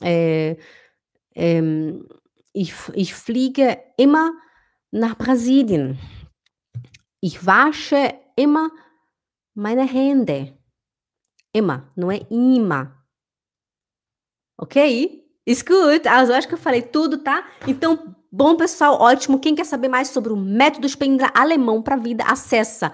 [0.00, 0.56] äh,
[1.34, 2.08] ähm,
[2.52, 4.32] ich, ich fliege immer
[4.90, 5.98] nach Brasilien.
[7.20, 8.70] Ich wasche immer
[9.54, 10.56] meine Hände.
[11.52, 13.06] Immer, é immer.
[14.56, 15.27] Ok?
[15.50, 17.42] Escute, also, acho que eu falei tudo, tá?
[17.66, 19.38] Então, bom pessoal, ótimo.
[19.38, 22.92] Quem quer saber mais sobre o método Spengler alemão para vida, acessa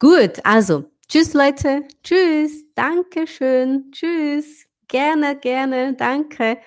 [0.01, 0.41] Good.
[0.43, 1.87] Also, tschüss, Leute.
[2.03, 2.65] Tschüss.
[2.75, 3.91] Dankeschön.
[3.93, 4.67] Tschüss.
[4.89, 5.95] Gerne, gerne.
[5.95, 6.59] Danke.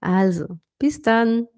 [0.00, 1.48] Also, bis dann.